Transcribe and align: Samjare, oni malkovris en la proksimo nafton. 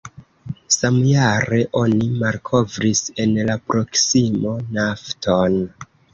Samjare, 0.75 1.59
oni 1.81 2.07
malkovris 2.23 3.03
en 3.27 3.37
la 3.51 3.59
proksimo 3.69 4.57
nafton. 4.81 5.63